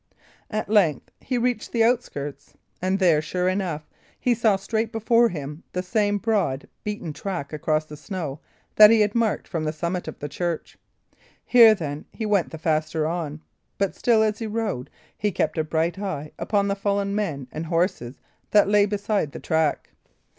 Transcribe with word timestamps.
At 0.49 0.67
length 0.67 1.11
he 1.19 1.37
reached 1.37 1.71
the 1.71 1.83
outskirts, 1.83 2.55
and 2.81 2.97
there, 2.97 3.21
sure 3.21 3.47
enough, 3.47 3.87
he 4.19 4.33
saw 4.33 4.55
straight 4.55 4.91
before 4.91 5.29
him 5.29 5.61
the 5.73 5.83
same 5.83 6.17
broad, 6.17 6.67
beaten 6.83 7.13
track 7.13 7.53
across 7.53 7.85
the 7.85 7.95
snow 7.95 8.39
that 8.77 8.89
he 8.89 9.01
had 9.01 9.13
marked 9.13 9.47
from 9.47 9.63
the 9.63 9.71
summit 9.71 10.07
of 10.07 10.17
the 10.17 10.27
church. 10.27 10.75
Here, 11.45 11.75
then, 11.75 12.05
he 12.09 12.25
went 12.25 12.49
the 12.49 12.57
faster 12.57 13.05
on; 13.05 13.43
but 13.77 13.93
still, 13.95 14.23
as 14.23 14.39
he 14.39 14.47
rode, 14.47 14.89
he 15.15 15.31
kept 15.31 15.59
a 15.59 15.63
bright 15.63 15.99
eye 15.99 16.31
upon 16.39 16.67
the 16.67 16.75
fallen 16.75 17.13
men 17.13 17.47
and 17.51 17.67
horses 17.67 18.19
that 18.49 18.67
lay 18.67 18.87
beside 18.87 19.33
the 19.33 19.39
track. 19.39 19.91